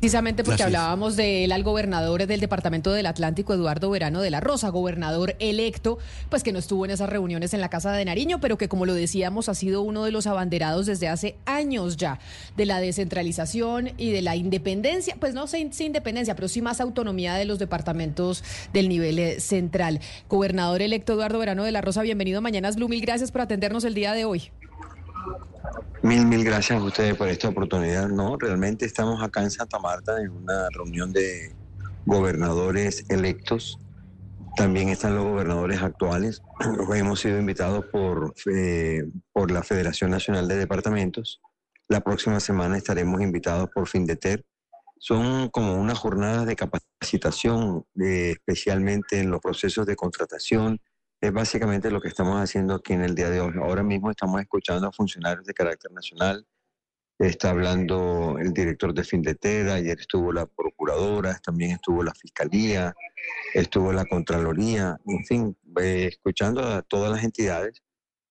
[0.00, 4.38] Precisamente porque hablábamos de él al gobernador del Departamento del Atlántico, Eduardo Verano de la
[4.38, 5.98] Rosa, gobernador electo,
[6.30, 8.86] pues que no estuvo en esas reuniones en la Casa de Nariño, pero que como
[8.86, 12.20] lo decíamos ha sido uno de los abanderados desde hace años ya
[12.56, 17.34] de la descentralización y de la independencia, pues no sin, independencia, pero sí más autonomía
[17.34, 19.98] de los departamentos del nivel eh, central.
[20.28, 23.82] Gobernador electo Eduardo Verano de la Rosa, bienvenido a Mañanas Blue, mil gracias por atendernos
[23.82, 24.52] el día de hoy.
[26.02, 28.08] Mil, mil gracias a ustedes por esta oportunidad.
[28.08, 31.54] No, realmente estamos acá en Santa Marta en una reunión de
[32.06, 33.78] gobernadores electos.
[34.56, 36.42] También están los gobernadores actuales.
[36.94, 41.40] Hemos sido invitados por, eh, por la Federación Nacional de Departamentos.
[41.88, 44.44] La próxima semana estaremos invitados por FINDETER.
[44.98, 50.80] Son como unas jornadas de capacitación, eh, especialmente en los procesos de contratación,
[51.20, 53.54] es básicamente lo que estamos haciendo aquí en el día de hoy.
[53.60, 56.46] Ahora mismo estamos escuchando a funcionarios de carácter nacional.
[57.18, 62.94] Está hablando el director de Findetera, ayer estuvo la procuradora, también estuvo la fiscalía,
[63.52, 67.82] estuvo la Contraloría, en fin, escuchando a todas las entidades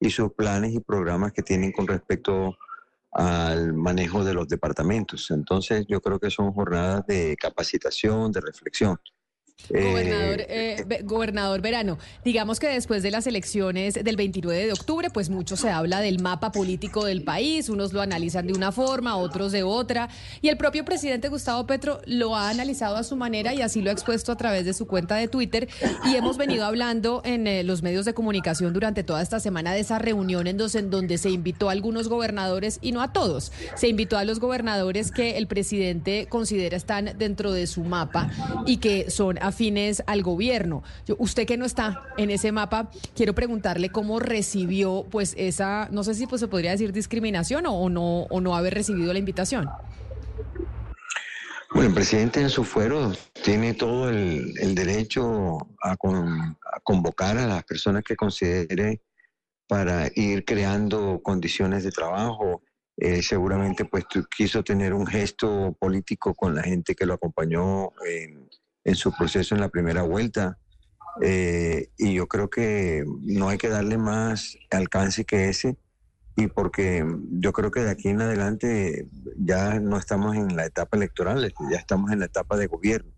[0.00, 2.56] y sus planes y programas que tienen con respecto
[3.12, 5.30] al manejo de los departamentos.
[5.30, 8.98] Entonces yo creo que son jornadas de capacitación, de reflexión.
[9.68, 15.10] Gobernador, eh, eh, gobernador Verano, digamos que después de las elecciones del 29 de octubre,
[15.10, 19.16] pues mucho se habla del mapa político del país, unos lo analizan de una forma,
[19.16, 20.08] otros de otra,
[20.40, 23.90] y el propio presidente Gustavo Petro lo ha analizado a su manera y así lo
[23.90, 25.68] ha expuesto a través de su cuenta de Twitter,
[26.04, 29.80] y hemos venido hablando en eh, los medios de comunicación durante toda esta semana de
[29.80, 33.52] esa reunión en donde, en donde se invitó a algunos gobernadores y no a todos,
[33.74, 38.30] se invitó a los gobernadores que el presidente considera están dentro de su mapa
[38.66, 40.82] y que son afines al gobierno.
[41.18, 46.14] usted que no está en ese mapa, quiero preguntarle cómo recibió pues esa, no sé
[46.14, 49.68] si pues se podría decir discriminación o, no, o no haber recibido la invitación.
[51.74, 55.96] Bueno, el presidente en su fuero tiene todo el, derecho a,
[56.82, 59.00] convocar a las personas que considere
[59.66, 62.62] para ir creando condiciones de trabajo.
[62.98, 64.04] Eh, seguramente pues
[64.36, 68.41] quiso tener un gesto político con la gente que lo acompañó en,
[68.84, 70.58] en su proceso en la primera vuelta.
[71.20, 75.76] Eh, y yo creo que no hay que darle más alcance que ese,
[76.36, 79.06] y porque yo creo que de aquí en adelante
[79.36, 83.12] ya no estamos en la etapa electoral, ya estamos en la etapa de gobierno.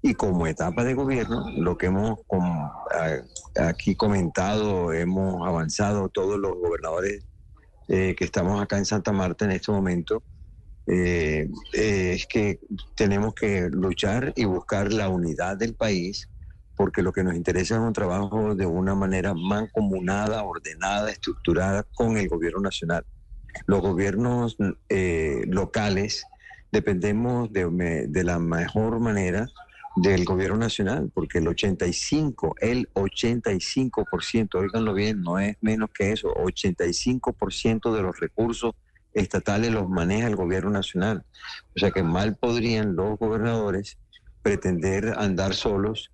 [0.00, 2.20] Y como etapa de gobierno, lo que hemos
[3.56, 7.24] aquí comentado, hemos avanzado todos los gobernadores
[7.88, 10.22] eh, que estamos acá en Santa Marta en este momento,
[10.86, 12.60] eh, es que
[12.94, 16.28] tenemos que luchar y buscar la unidad del país,
[16.76, 22.16] porque lo que nos interesa es un trabajo de una manera mancomunada, ordenada, estructurada con
[22.16, 23.04] el gobierno nacional.
[23.66, 24.56] Los gobiernos
[24.88, 26.24] eh, locales
[26.72, 29.46] dependemos de, de la mejor manera
[29.96, 36.34] del gobierno nacional, porque el 85, el 85%, oiganlo bien, no es menos que eso,
[36.34, 38.74] 85% de los recursos
[39.14, 41.24] estatales los maneja el gobierno nacional.
[41.74, 43.98] O sea que mal podrían los gobernadores
[44.42, 46.10] pretender andar solos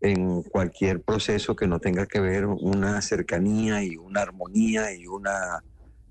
[0.00, 5.62] en cualquier proceso que no tenga que ver una cercanía y una armonía y una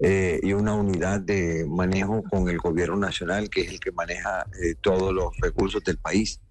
[0.03, 4.47] eh, y una unidad de manejo con el gobierno nacional, que es el que maneja
[4.59, 6.41] eh, todos los recursos del país.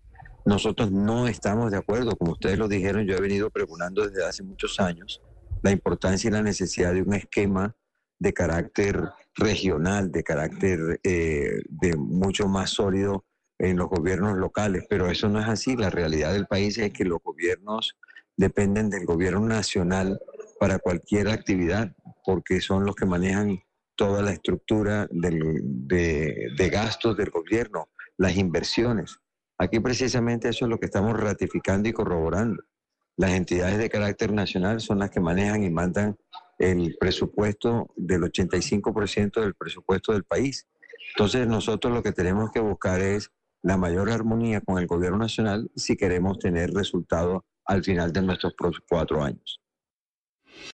[0.45, 4.45] Nosotros no estamos de acuerdo, como ustedes lo dijeron, yo he venido pregonando desde hace
[4.45, 5.21] muchos años
[5.63, 7.75] la importancia y la necesidad de un esquema
[8.21, 13.25] de carácter regional, de carácter eh, de mucho más sólido
[13.59, 15.77] en los gobiernos locales, pero eso no es así.
[15.77, 17.97] La realidad del país es que los gobiernos
[18.37, 20.21] dependen del gobierno nacional
[20.59, 21.93] para cualquier actividad,
[22.25, 23.59] porque son los que manejan
[23.97, 29.19] toda la estructura de, de gastos del gobierno, las inversiones.
[29.59, 32.63] Aquí precisamente eso es lo que estamos ratificando y corroborando.
[33.17, 36.17] Las entidades de carácter nacional son las que manejan y mandan
[36.61, 40.69] el presupuesto del 85% del presupuesto del país.
[41.15, 45.71] Entonces nosotros lo que tenemos que buscar es la mayor armonía con el gobierno nacional
[45.75, 48.55] si queremos tener resultados al final de nuestros
[48.89, 49.61] cuatro años.